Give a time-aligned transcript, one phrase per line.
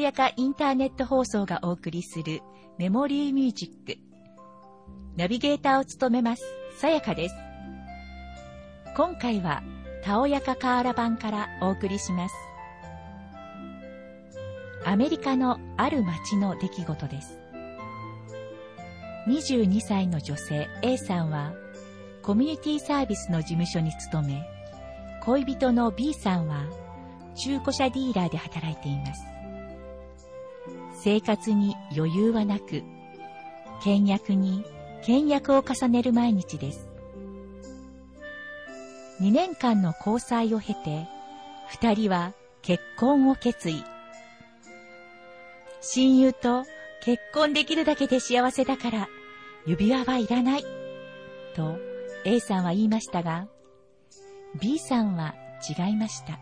[0.00, 2.40] やかインターネット放送がお送りする
[2.78, 3.98] メモリーミュージック。
[5.16, 6.42] ナビゲーターを務めます、
[6.78, 7.34] さやかです。
[8.96, 9.62] 今回は、
[10.02, 12.34] たおやかカーラ版からお送りします。
[14.84, 17.38] アメリカのある町の出来事です。
[19.28, 21.52] 22歳の女性 A さんは、
[22.22, 24.42] コミュニティサービスの事務所に勤め、
[25.22, 26.64] 恋人の B さんは、
[27.34, 29.22] 中古車ディーラーで働いています。
[31.02, 32.82] 生活に余裕はなく、
[33.82, 34.64] 倹約に
[35.02, 36.88] 倹約を重ねる毎日です。
[39.20, 41.08] 2年間の交際を経て、
[41.68, 43.82] 二人は結婚を決意。
[45.80, 46.64] 親友と
[47.02, 49.08] 結婚できるだけで幸せだから
[49.66, 50.64] 指輪はいらない。
[51.56, 51.78] と
[52.24, 53.48] A さんは言いましたが、
[54.60, 55.34] B さんは
[55.66, 56.38] 違いました。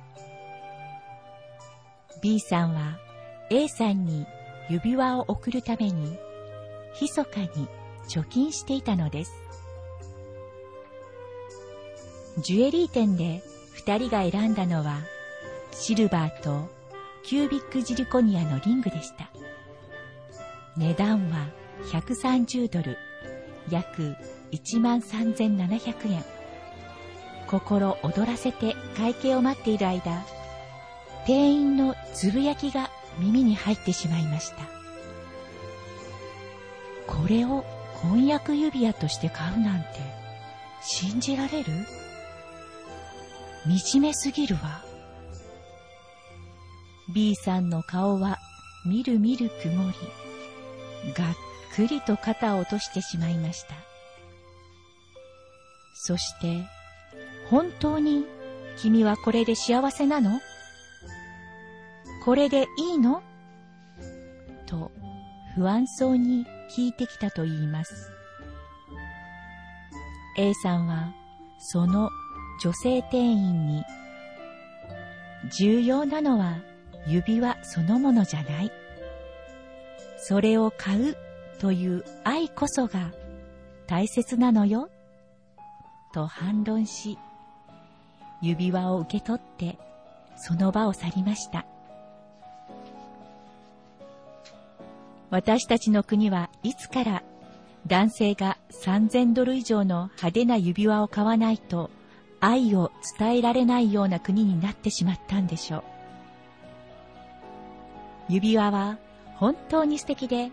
[2.21, 2.99] B さんは
[3.51, 4.27] A さんに
[4.69, 6.19] 指輪を贈るために、
[7.01, 7.69] 密かに
[8.09, 9.33] 貯金していたのです。
[12.39, 14.99] ジュエリー店で二人が選んだのは、
[15.73, 16.69] シルバーと
[17.23, 19.31] キュービックジルコニアのリングでした。
[20.77, 21.49] 値段は
[21.91, 22.97] 130ドル、
[23.71, 24.15] 約
[24.53, 26.25] 1万3700円。
[27.49, 30.25] 心躍らせて会計を待っている間、
[31.27, 34.65] 店員のつぶやきが耳に入ってしまいました。
[37.07, 37.65] これを
[38.01, 39.89] 婚約指輪として買うなんて
[40.83, 41.73] 信じられる？
[43.67, 44.83] 惨めすぎるわ。
[47.13, 48.39] B さんの顔は
[48.87, 49.93] みるみる曇
[51.05, 51.35] り、がっ
[51.75, 53.75] くりと肩を落としてしまいました。
[55.95, 56.65] そして、
[57.51, 58.25] 本当に
[58.77, 60.41] 君はこれで幸せなの？
[62.25, 63.23] これでいいの？
[64.67, 64.91] と
[65.55, 68.13] 不安そうに聞いてきたと言います。
[70.37, 71.13] A さんは
[71.59, 72.11] その
[72.63, 73.85] 女性店員に
[75.59, 76.59] 重要なのは
[77.07, 78.73] 指輪そのものじゃない。
[80.19, 81.17] それを買う
[81.59, 83.11] という愛こそが
[83.87, 84.91] 大切なのよ。
[86.13, 87.19] と反論し、
[88.43, 89.79] 指輪を受け取って
[90.37, 91.65] その場を去りました。
[95.31, 97.23] 私たちの国はいつから
[97.87, 101.91] 男性が3000ドル以上の派手な指輪を買わないと
[102.41, 105.83] 愛を伝えられないような国になってしまったんでしょう。
[108.29, 108.99] 指輪は
[109.37, 110.51] 本当に素敵で、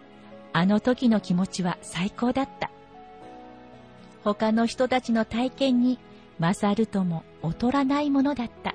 [0.53, 2.71] あの時の気持ちは最高だった。
[4.23, 5.99] 他の人たちの体験に
[6.39, 8.73] 勝るとも劣らないものだった。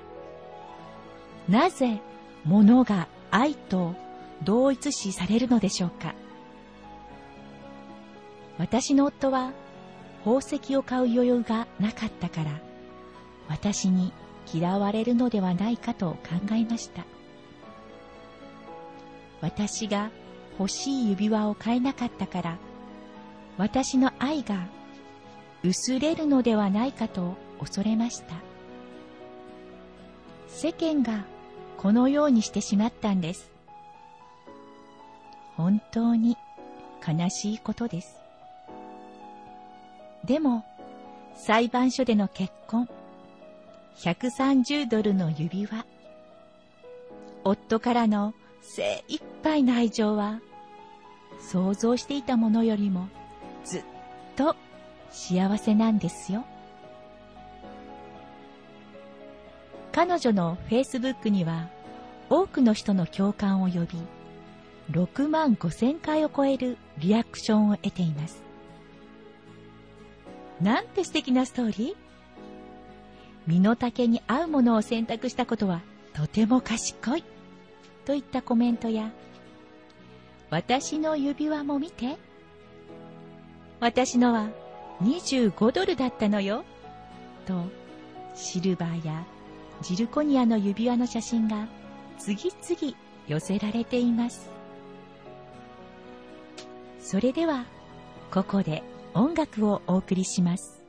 [1.49, 1.99] なぜ
[2.45, 3.95] 物が愛と
[4.43, 6.15] 同一視されるのでしょうか？
[8.57, 9.51] 私の夫は
[10.23, 12.59] 宝石を買う余裕がなかったから
[13.47, 14.13] 私に
[14.51, 17.03] 嫌われるのではないかと考えました。
[19.41, 20.11] 私が
[20.59, 22.57] 欲しい指輪を買えなかったから
[23.57, 24.67] 私の愛が
[25.63, 28.35] 薄れるのではないかと恐れました。
[30.47, 31.25] 世間が
[31.77, 33.50] このようにしてしまったんです。
[35.61, 36.39] 本当に
[37.07, 38.15] 悲しいことです。
[40.25, 40.65] でも、
[41.35, 42.89] 裁判所での結婚、
[43.97, 45.85] 130ドルの指輪、
[47.43, 50.41] 夫からの精一杯の愛情は、
[51.39, 53.07] 想像していたものよりも
[53.63, 53.83] ずっ
[54.35, 54.55] と
[55.11, 56.43] 幸せなんですよ。
[59.91, 61.67] 彼女のフェイスブックには
[62.31, 63.87] 多くの人の共感を呼び、
[64.91, 68.43] 6万5千回を超えるリアクションを得ています。
[70.61, 71.95] なんて素敵なストーリー。
[73.47, 75.81] 身の丈に合うものを選択したことは
[76.13, 77.23] とても賢い。
[78.05, 79.11] といったコメントや
[80.49, 82.17] 私の指輪も見て。
[83.79, 84.49] 私のは
[85.01, 86.63] 25ドルだったのよ。
[87.45, 87.65] と
[88.35, 89.25] シルバーや
[89.81, 91.67] ジルコニアの指輪の写真が
[92.19, 92.95] 次々
[93.27, 94.60] 寄せられています。
[97.11, 97.65] それでは、
[98.33, 100.80] ここで音楽をお送りします。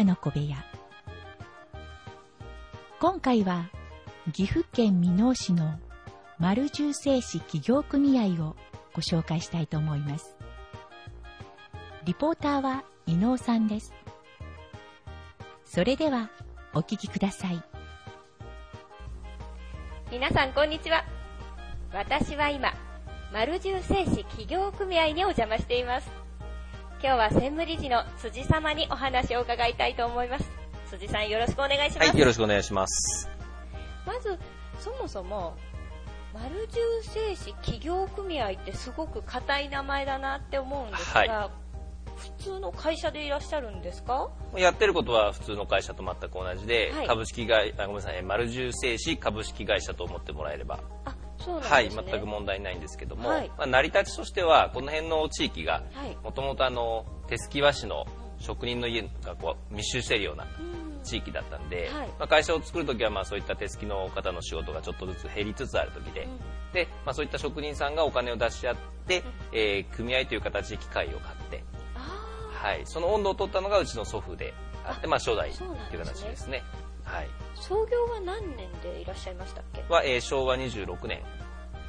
[0.00, 0.56] かの小部屋。
[3.00, 3.70] 今回は
[4.32, 5.78] 岐阜県美濃市の
[6.38, 8.56] 丸重製紙企業組合を
[8.94, 10.36] ご紹介したいと思います。
[12.04, 13.92] リポーターは伊能さんです。
[15.64, 16.30] それでは
[16.74, 17.62] お聞きください。
[20.10, 21.04] 皆さんこんにちは。
[21.92, 22.72] 私は今
[23.32, 26.19] 丸重製紙企業組合にお邪魔しています。
[27.02, 30.50] 今日は専務理事の辻様にお話を伺いたいと思います。
[30.90, 32.10] 辻さんよろしくお願いします。
[32.10, 33.28] はい、よろしくお願いします。
[34.06, 34.38] まず、
[34.78, 35.56] そもそも、
[36.34, 41.50] 丸重製紙企業組合ってすごく硬い名前だなって思うんですが、はい、
[42.16, 44.28] 普通の会社でいらっしゃるんですか？
[44.54, 55.82] やってることは普通の会社と全く同じで、はい、株式会あごめんなさい丸重製紙株式会社と思ってもらえればあそうなんはい、全く問題ないんですけども、はい、まあ、成り立ちとしてはこの辺の地域が
[56.22, 58.06] もともと手すき和紙の
[58.38, 60.46] 職人の家がこう密集しているような
[61.04, 66.38] 地域だったんで、はい、まあ、会社を作る時はまあそういった手すきの方の仕事がちょっとずつ減りつつある時でうん、
[66.72, 74.52] でまあ、そういった職人さんがお金を出し合って、うん、えー、組合という形で機械を買って、はい、その温度を取ったのがうちの祖父で
[74.86, 76.62] あって、まあ、初代という形ですね。
[77.10, 79.82] はい、創業は何年でいらっしゃいましたっけ？
[79.88, 81.22] は、えー、昭和26年。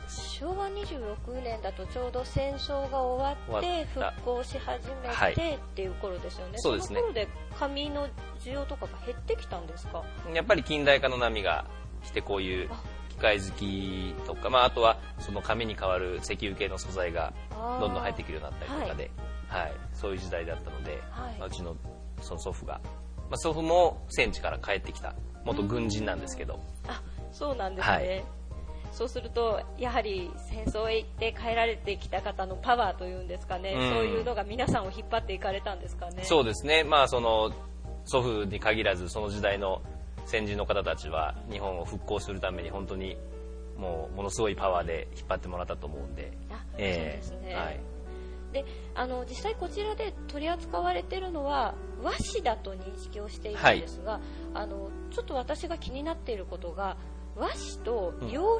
[0.07, 6.99] 昭和26年だとちょうど戦争が終わって復興し始めてっていう頃ですよね、はい、そうですね。
[6.99, 8.07] その頃で紙の
[8.41, 10.03] 需要とかが減ってきたんですか？
[10.33, 11.65] やっぱり近代化の波が
[12.03, 12.69] 来てこういう
[13.09, 17.31] 機械好きとかまあ、あとはその紙に代わる石油系の素材が
[17.79, 19.11] どんどん入ってくるようになったりとかで、
[19.47, 21.77] はい、はい、そういう時代だったので、はい、まあ、うちの
[22.21, 22.81] その祖父が
[23.31, 28.23] まあ、祖父も戦地から帰ってきた元軍人なんですけど、あそうなんですね、はい、
[28.91, 36.25] そうするとやはり戦争へ行って帰られてきた方のパワーというんですかね、うん、そういうのが皆さんを引っ張っていかれたんですかね。
[36.25, 37.53] そうですね、まあ、その
[38.03, 39.81] 祖父に限らずその時代の
[40.25, 43.15] 先人の方たちは日本を復興するために本当に
[43.77, 46.33] もうものすごいパワーで引っ張ってもらったと思うんで。
[46.51, 47.79] あえー、そうですね、はい
[48.51, 48.65] で
[48.95, 54.21] あの実際こちらで取り扱われているのは和紙だと認識をしているんですが、はい、
[54.55, 56.97] あのちょっと私が気になっていることが
[57.35, 58.59] 和紙と洋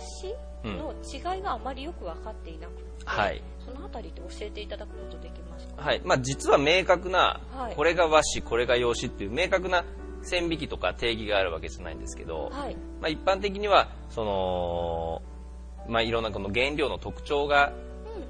[0.64, 6.02] 紙の違いがあまりよく分かっていなくて、うんはい、その辺りって教えていただくことできますか、はい。
[6.06, 9.84] まあ、実は明確な、はい、これが和紙これが洋紙っていう明確な
[10.24, 15.22] 線引きとか定義があるわけじゃないんですけど、はい、まあ、一般的にはその、
[15.88, 17.74] まあ、いろんなこの原料の特徴が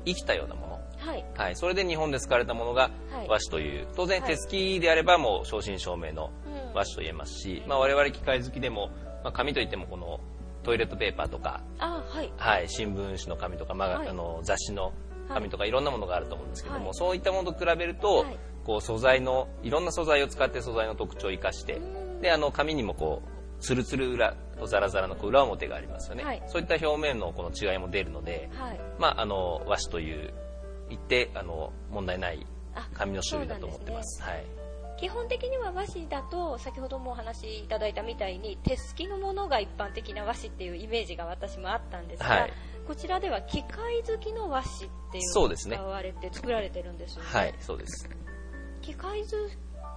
[0.06, 0.71] 生きたようなもの、
[1.02, 2.92] はい、はい、それで日本で使われたものが
[3.28, 6.32] 和紙という、当然手すきであればもう正真正銘の
[6.74, 8.90] 和紙と言えますし、まあ、我々機械好きでも、
[9.24, 10.20] まあ、紙といってもこの
[10.64, 14.94] トイレットペーパーとか、はい、はい、新聞紙の紙とか、まあ、あの雑誌の
[15.30, 18.26] 紙とかいろんなものがあると思うんですけども、そういったものと比べると、
[18.64, 21.82] こう素材のいろんな素材を使って素材の特徴を生かして
[22.22, 30.34] であの紙にもこうツルツル裏とザラザラのこう裏表がありますよね、はい、そういった表面のこの違いも出るので、はい、まあ、あの和紙という
[30.92, 32.46] 言ってあの問題ない
[32.94, 34.22] 紙の種類だと思ってます。
[34.22, 34.46] すね、はい。
[35.00, 42.54] 基本的には和紙だと先ほどもお話しいただいたみたいに手すきのものが一般的な和紙っていうイメージが私もあったんですが、はい、
[42.88, 47.30] こちらでは機械好きの和紙っていうのが使われて作られてるんですよね。
[47.32, 48.10] はい、そうです。
[48.82, 49.28] 機械好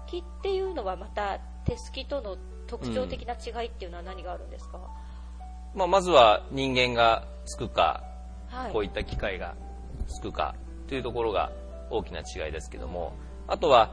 [0.06, 2.36] きっていうのはまた手すきとの
[2.66, 8.02] 特徴的な違いっていうのは何があるんですか、うん、まあ、まずは人間がつくか、
[8.48, 9.54] はい、こういった機械が
[10.08, 10.54] つくか
[10.88, 11.52] というところが
[11.90, 13.14] 大きな違いですけども
[13.46, 13.92] あとは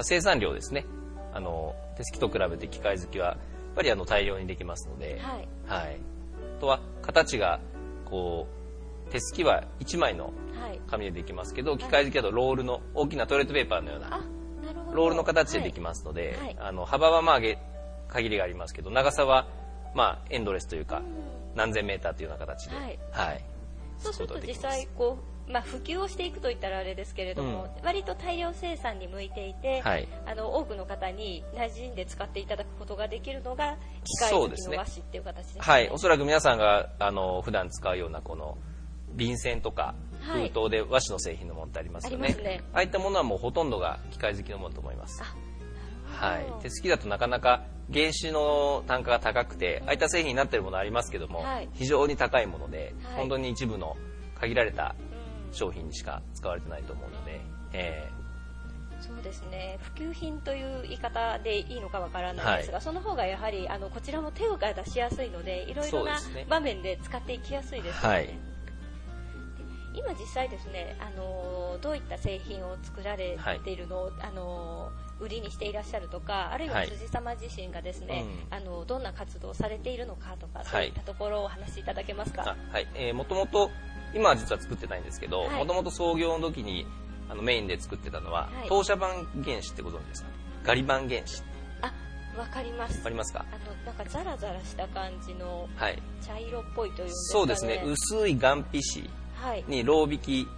[0.00, 0.86] 生産量ですね。
[1.32, 3.36] あの手すきと比べて機械好きはやっ
[3.76, 6.00] ぱりあの大量にできますので、はい、はい、
[6.58, 7.60] あとは形が
[8.04, 8.46] こ
[9.08, 10.32] う手すきは1枚の
[10.88, 14.20] 紙でできますけど、はい、機械好きだとロールの大きなトイレットペーパーのような
[14.92, 17.40] ロールの形でできますので、はい、あの幅はまあ
[18.08, 19.48] 限りがありますけど長さは
[19.94, 21.02] まあエンドレスというか
[21.56, 22.76] 何千メーターというような形で、
[23.10, 23.44] はい。
[23.98, 38.56] そうすると実際こうまあ、普及をしていくといったらあれですけれども、うん、割と大量生産に向いていて、はい、あの多くの方に馴染んで使っていただくことができるのが機械式の和紙っていう形です、ね,、はい、おそらく皆さんがあの普段使うようなこの
[39.12, 42.60] 便箋とか封筒で和紙の製品のものってありますよね,、はい、ね。
[42.72, 45.22] ああいったものはもうほとんどが機械好きのものと思います。
[46.06, 53.96] はい、手すきだとなかなか原子の単価が高くて、ああいった製品になっているものありますけども、はい、非常に高いもので、はい、本当に一部の
[54.40, 54.94] 限られた
[55.54, 57.40] 商品にしか使われてないと思うので、
[57.72, 59.78] えー、そうですね。
[59.80, 68.16] 普及品という言い方でいいのかわからないですが、はい、その方がやはりあのこちらも手が出しやすいのでいろいろな場面で使っていきやすいですよね。
[68.16, 68.38] はい、
[69.94, 78.14] 今実際ですね、あのどういった製品を作られているのを、はい、あの売りにしていらっしゃるとか、あるいは辻様自身がですね、
[78.50, 82.56] はいうん、あのどんな活動をされているのかとか、そういったところをお話しいただけますか？
[82.72, 83.70] はい、えー、もともと
[84.14, 86.86] 今は実は作ってないんですけど、もともと創業の時に
[87.28, 90.28] あのメインで作ってたのは、はい、当社版原子ってご存知ですか？
[90.64, 91.42] ガリ版原子。
[91.82, 91.92] あ、
[92.38, 92.98] わかります。
[92.98, 93.44] わかりますか？
[93.50, 95.68] あの、なんかザラザラした感じの、
[96.24, 98.80] 茶色っぽいという、ね、そうですね、薄い岩皮
[99.42, 100.48] 紙にろう引き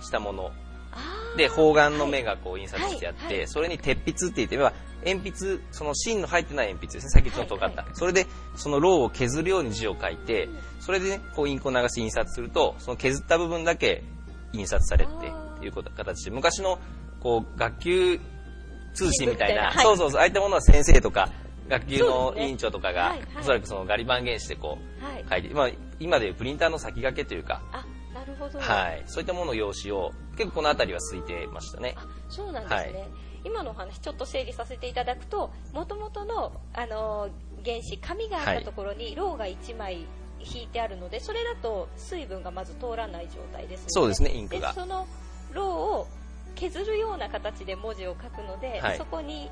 [0.00, 0.52] したもの。
[1.36, 4.72] で、方眼の目がこう印刷してあって、それに鉄筆って言ってみれば、
[5.04, 7.86] 鉛筆、その芯の入ってない鉛筆ですね、先っちょの尖った。
[7.94, 8.26] それで、
[8.56, 10.48] そのろうを削るように字を書いて、
[10.80, 14.02] それでね、こうインクを流し印刷すると、その削った部分だけ
[14.52, 15.12] 印刷されて、
[15.56, 16.78] っていう形で、昔の、
[17.20, 18.20] こう、学級
[18.94, 21.30] 通信みたいな、そうそうそう、ああいったものは先生とか、
[21.68, 27.95] 学級の委員長とかが、おそらくそのガリ版原子でこう、書いて、まあ、今でいうプリンターの先駆けというか、る
[28.38, 31.94] ほど、はい、そういったものの用紙を結構この辺りは空いてましたね。
[31.96, 33.08] あそうなんですね、はい、
[33.44, 37.28] 今のお話ちょっと整理させていただくともともとの、あの
[37.64, 40.06] 原子紙があったところにろうが1枚
[40.40, 44.72] 引いてあるのでそれだと水分がまず通らない状態ですのでそうですねインクが。
[44.72, 45.06] その
[45.52, 46.06] ろうを
[46.54, 49.50] 削るような形で文字を書くので、はい、そこに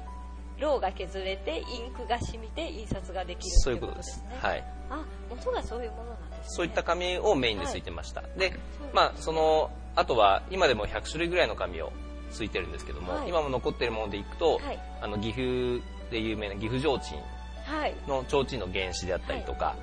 [0.61, 4.23] ろうが削れてインクが染みて印刷ができるそういうことです。
[4.23, 4.65] ねはい。
[4.91, 8.23] あ元がそういうものなんそういった紙をメインでついてました。
[8.23, 8.53] はい、で、
[8.93, 11.93] まあ、その、あとは、今でも100種類ぐらいの紙を
[12.31, 17.17] ついてるんですけども、はい、今も残ってるものでいくと、はい、あの、岐阜で有名な岐阜提
[18.07, 19.77] 灯の提灯の原子であったりとか、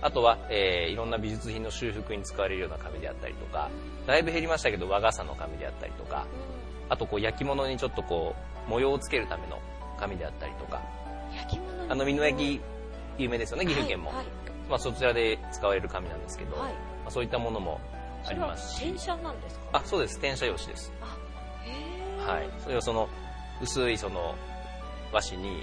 [0.00, 3.68] あとは、えー、いろんな美術品の修復に使われるような紙であったりとか、
[4.06, 6.26] だいぶ減りましたけど和傘の紙であったりとか、
[6.88, 8.34] あとこう焼き物にちょっとこ
[8.66, 9.60] う模様をつけるための
[9.98, 10.80] 紙であったりとか、
[11.88, 12.60] あの美濃焼
[13.18, 14.16] 有名ですよね岐阜県も、はい。
[14.18, 14.26] はい、
[14.70, 16.78] まあ、そちらで使われる紙なんですけど、はい、ま
[17.08, 17.80] あ、そういったものも
[18.26, 18.84] ありますし。
[18.86, 19.64] 転写なんですか？
[19.72, 20.18] あそうです。
[20.18, 20.92] 転写用紙です。
[21.00, 21.16] あ
[21.64, 22.50] へはい。
[22.62, 23.08] それをその
[23.60, 24.34] 薄いその
[25.12, 25.62] 和紙に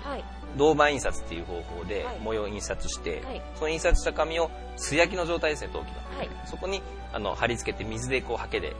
[0.57, 6.81] 銅板印刷っていう方法で模様を印刷して、はい、その印刷した紙を素焼きの状態ですね陶器の、はい、そこに
[7.13, 8.75] あの貼り付けて水でこうハケで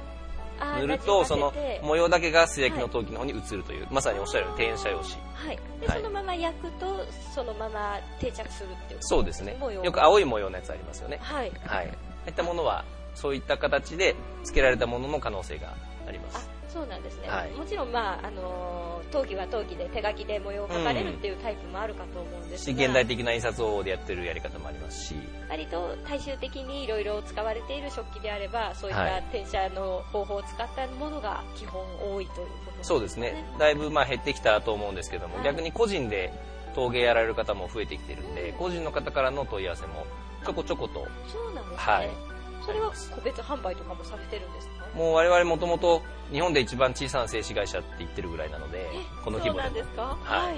[0.79, 5.11] 塗るとその模様だけが素焼きの陶器の方に移るという、はい、まさにおっしゃるように転写用紙。
[5.33, 5.59] はい。
[5.81, 9.57] で、はい、そのまま焼くとそのまま定着するっていうそうですね。
[9.83, 11.19] よく青い模様のやつありますよね。
[11.21, 11.93] はい、はい、あ
[12.25, 12.83] あいったものは
[13.15, 15.73] そういった形で付けられたものの可能性が
[16.07, 16.55] あります。
[16.75, 25.15] そうなんですね、はい、もちろん、まああの陶器は陶器で手書きで模様を描かれるっていうタイプもあるかと思うんですが、うん、現代的な印刷方法でやってるやり方もありますし。
[25.49, 31.81] 割と大衆的にいろいろ使われている食器であればそういった転写の方法を使ったものが基本
[32.13, 32.83] 多いということですね。
[32.83, 33.45] そうですね。
[33.57, 36.33] だいぶまあ減ってきたと思うんですけども、はい、逆に個人で
[36.75, 40.05] 陶芸やられる方も増えてきてるんで、個人の方からの問い合わせも
[40.45, 42.34] ちょこちょことそうなんですね、はい
[42.65, 44.85] それは個別販売とかもされてるんですか？
[44.95, 48.89] もう我々もともと日本で一番小さな製紙会社って言ってるぐらいなので、
[49.23, 49.61] この規模で。
[49.61, 50.17] そうなんですか？
[50.23, 50.57] はい。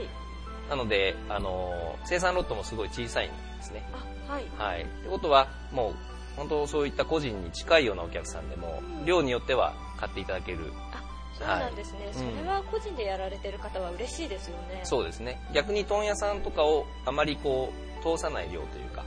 [0.70, 3.88] なので、あの生産ロットもすごい小さいんですね。
[4.28, 4.46] あ、はい。
[4.58, 4.84] はい。
[4.84, 5.94] ってことは、もう、
[6.36, 10.60] 本当そういった個人に近いようなお客さんでも、うん、量によっては買っていただける。
[10.92, 11.02] あ、
[11.38, 14.82] そうなんですね、はい、それは個人でやられてる方は嬉しいですよね。
[14.84, 15.40] そうですね。
[15.54, 19.06] 逆に問屋さんとかをあまりこう、通さない量というか、あ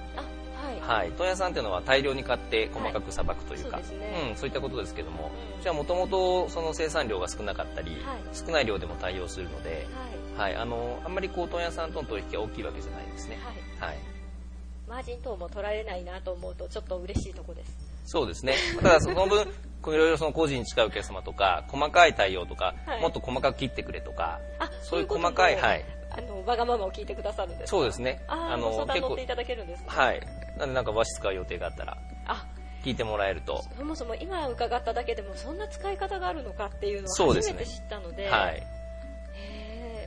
[0.80, 4.30] はい、問屋さんっていうのは大量に買って細かくさばくというか、はい、そう、ね。
[4.30, 5.30] うん、そういったことですけども、
[5.62, 8.00] じゃあもともとその生産量が少なかったり、はい、
[8.32, 9.86] 少ない量でも対応するので、
[10.36, 13.38] はい、はい、あのあんまりこう問屋さんとの取引が大きいわけじゃないですね。
[13.78, 13.90] はい。
[13.90, 13.98] はい、
[14.88, 17.90] マージン等も取られないなと思うとちょっと嬉しいとこです。
[18.04, 18.54] そうですね。
[18.82, 24.40] ただその分、 いろいろその個人に近いお客様とか、細かい対応とか、もっと細かく切ってくれとか、
[24.82, 25.84] そういう細かい、はい。
[26.10, 28.20] あの、わがままを聞いてくださるんですそうですね。
[28.26, 30.20] あの、相談乗っていただけるんですか、はい。
[30.58, 32.44] なんでなんか和紙使う予定があったら、あ。
[32.84, 33.62] 聞いてもらえると。
[33.76, 38.66] そもそも今伺っただけでもそんな使い方があるのかっていうのを初めて知ったので、でね、はい。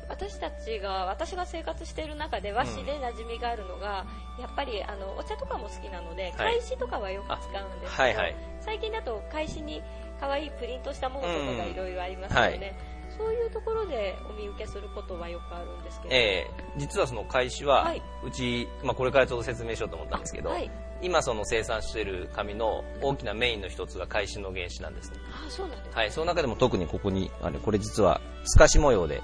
[0.09, 4.05] 私たちが私が生活している中で和紙で馴染みがあるのが、
[4.37, 9.81] うん、やっぱりあのお茶とかも好きなので、はい、返しとかはよく使うんですけど、はいはい、最近だと返しに
[10.19, 20.71] 可愛いプリントしたものとかがいろいろありますよね、うんそういうところでお見受けすることはよくあるんですけど、えー、実はその開始は、はい、うち、まあ、これからちょっと説明しようと思ったんですけど、はい、
[21.01, 25.17] 今その生産している紙の大きなメインの一つが開始の原子なんですね。
[25.45, 29.21] あそうなんです、ね、はい、その中でも特にここにあれこれ実は透かし模様で、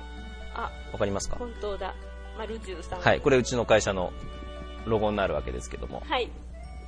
[0.56, 1.36] あ、わかりますか？
[1.38, 1.96] 本当だ。
[2.38, 3.00] 丸十さん。
[3.02, 4.14] はい、これうちの会社の
[4.86, 6.02] ロゴになるわけですけども。
[6.08, 6.30] はい。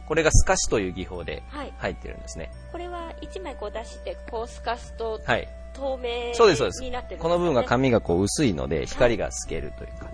[0.07, 1.41] これが透かしという技法で
[1.77, 2.45] 入ってるんですね。
[2.45, 7.17] はい、これは1枚こう出して、こう透かすと、はい、透明そうですそうです。
[7.17, 10.09] この部分が紙がこう薄いので光が透けるというか、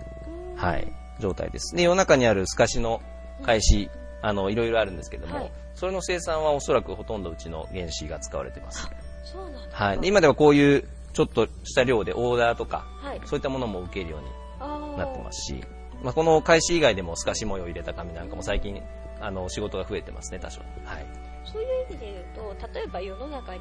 [0.56, 1.74] はい、はい、状態です。
[1.76, 3.00] で世の中にある透かしの
[3.42, 3.90] 返し、
[4.22, 8.88] あのいろいろあるんですけども、はい、それの生産はおそらくほとんどうちの原子が使われてます。
[9.24, 10.00] そうなんはい。
[10.00, 15.64] で今ではこういうちょっとした量でオーダーとか、はい、そういったものも受けるようになってますし、
[16.02, 18.80] まあ、この返し以外でも透かし模様を入れた紙なんかも最近
[19.20, 21.06] あの仕事が増えてますね多少、はい、
[21.44, 23.60] そういう意味で言うと例えば世の中に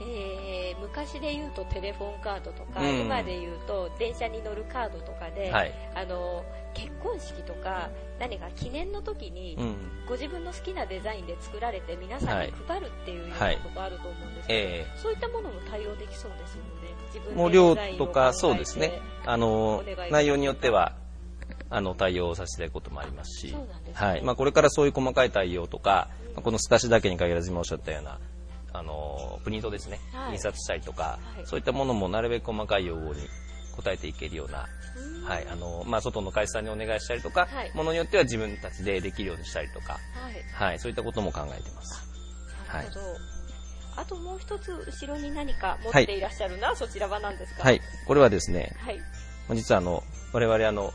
[0.00, 14.86] えー、昔で言うとテレフォンカードとか、うん、今で言うと電車に乗るカードとかで、はい、あの結婚式とか何か記念の時に、うん、ご自分の好きなデザインで作られて皆さんに配るっていうようなことあると思うんですけど、はいえ。
[14.94, 16.70] ー、そういったものも対応できそうですよね。
[17.14, 18.92] 自分もう量とかそうですね。
[19.24, 20.94] あの内容によっては
[21.70, 23.58] あの対応させていただくこともありますし、ね、
[23.94, 24.22] はい。
[24.22, 28.18] まあ、これからそういう細かい対応とか、うん、この透かしだけに限らず今おっしゃったような
[28.78, 33.20] あのプリントですね、はい、印刷したりとか、はい、そういったものもなるべく細かい用語に
[33.76, 34.66] 答えていけるような、
[35.26, 39.98] はいあのまあ、外の会社さんにお願いしたりとか、はい、ものによっては自分たちでできるようにしたりとか、
[40.54, 42.02] はい、そういったことも考えてます。
[42.72, 43.00] なるほど、
[43.96, 47.62] あともう一つ後ろに何か持っていらっしゃるな、そちらは何ですか？
[47.62, 49.00] はい、これはですね、はい、
[49.54, 50.92] 実はあの我々あの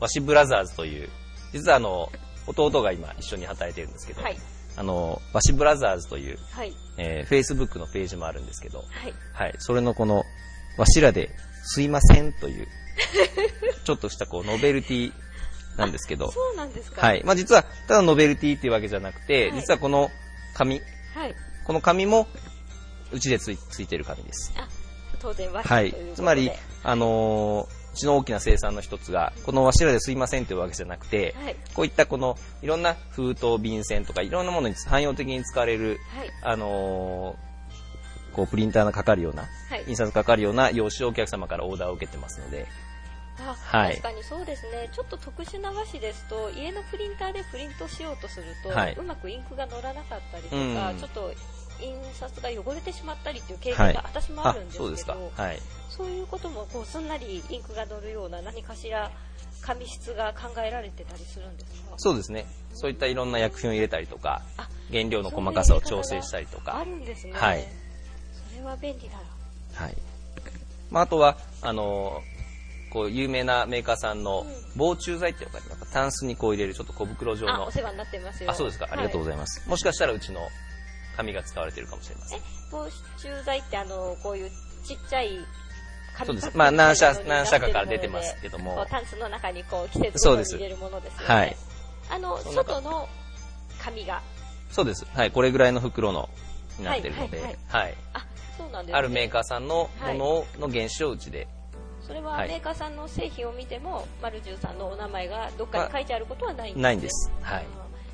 [0.00, 1.08] 和紙ブラザーズという
[1.52, 2.10] 実はあの
[2.46, 4.38] 弟が今一緒に働いてるんですけど、はい、
[4.76, 9.14] あの、和紙ブラザーズという、はい、えー、Facebook のページもあるんですけど、はい。
[9.32, 9.54] はい。
[9.58, 10.24] それのこの、
[10.78, 11.30] わしらで
[11.64, 12.66] すいませんという、
[13.84, 15.12] ちょっとしたこう、ノベルティ
[15.76, 17.06] なんですけど、そうなんですか？
[17.06, 17.22] はい。
[17.24, 20.10] まあ実は、ただノベルティっていうわけじゃなくて、はい、実はこの
[20.54, 20.80] 紙、
[21.14, 21.34] はい。
[21.66, 22.26] この紙も、
[23.12, 24.52] うちでついてる紙です。
[24.56, 24.66] あ、
[25.20, 26.08] 当然和紙ということで。
[26.08, 26.16] はい。
[26.16, 26.50] つまり、
[26.82, 42.66] あのーうちの大きな生産の一つが、このわしらですいませんというわけじゃなくて、はい、こういったこのいろんな封筒、便箋とかいろんなものに汎用的に使われる、はい、あのー、こうプリンターのかかるような、はい、印刷かかるような用紙をお客様からオーダーを受けてますので、
[43.38, 51.32] あはい、確かにそうですね、ちょっと特殊な和紙ですと、家のプリンターでプリントしようとすると、はい、うまくインクが乗らなかったりとか、うん、ちょっと
[51.82, 59.10] 印刷が汚れてしまったりっていう経験が私もあるんですけど、はい、そういうこともこうすんなりインクが乗るような何かしら
[59.60, 61.94] 紙質が考えられてたりするんですか？
[61.96, 62.46] そうですね。
[62.74, 64.42] そういったいろんな薬品を入れたりとか
[64.90, 66.78] 原料の細かさを調整したりとか。
[66.78, 67.32] あるんですね。
[67.34, 67.66] はい。
[68.50, 69.16] それは便利だ
[69.74, 69.96] はい、
[70.90, 72.22] まあ、あとはあの
[72.90, 75.58] こう有名なメーカーさんの防虫剤っていうか？
[75.92, 77.66] タンスにこう入れるちょっと小袋状の。
[77.66, 78.50] お世話になってますよ。
[78.50, 78.88] あそうですか。
[78.90, 80.40] ありがとうございます、はい、もしかしたらうちの
[81.16, 84.50] 紙が使われてるかもしれません防虫剤ってあのこういう
[84.84, 85.38] ちっちゃい
[86.24, 86.50] そうです。
[86.54, 88.86] まあ、何社、何社かから出てますけども。
[88.90, 91.26] タンスの中にこう、季節ごとに入れるものですよね。
[91.26, 91.56] はい。
[92.10, 93.08] あの、外の
[93.82, 94.22] 紙が。
[94.70, 95.06] そうです。
[95.14, 95.30] はい。
[95.30, 96.28] これぐらいの袋の、
[96.78, 97.56] になってるので、はい。
[97.68, 101.48] はい、あ、そうなんです、ね、あるメーカーさんのものの原種をうちで。
[102.00, 107.32] それはメーカーさんの製品を見ても、マルジュさんのお名前がどっかに書いてあることはないんです、ね、ないんです。
[107.42, 107.66] はい。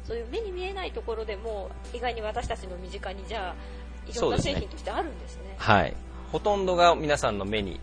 [0.09, 5.43] そういう目に見えないところでも、意外に私たちの身近にじゃあ、いろんな製品としてあるんですね。
[5.43, 5.95] すねはい。
[6.33, 7.79] ほとんどが皆さんの目に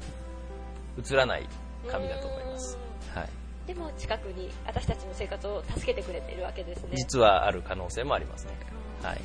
[0.98, 1.48] 映らない
[1.88, 2.80] 紙だと思います。
[3.14, 3.30] はい。
[3.68, 6.90] でも近くに私たちの生活を助けてくれているわけですね。
[6.96, 8.54] 実はある可能性もありますね。
[9.04, 9.22] はい。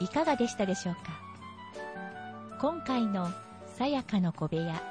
[0.00, 1.00] いかがでしたでしょうか？
[2.58, 3.30] 今回の
[3.76, 4.82] さやかの小部屋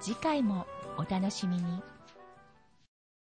[0.00, 0.66] 次回も
[0.96, 1.82] お楽しみに。